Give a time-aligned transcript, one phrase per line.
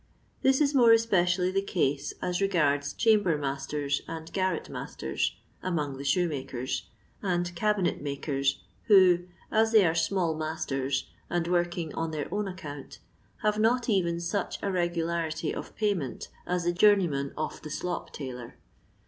[0.41, 6.03] This is more especially the case as regards chamber masters and garret masters (among the
[6.03, 6.89] shoemakers)
[7.21, 12.97] and cabinet makers, who, as they are small masters, and working on their own account,
[13.43, 18.55] have not even such a regularity of payment as the journeyman of the slop tailor.